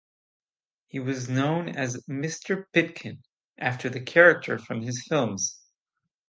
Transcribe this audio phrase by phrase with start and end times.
[0.87, 3.21] He was known as "Mr Pitkin"
[3.59, 5.59] after the character from his films.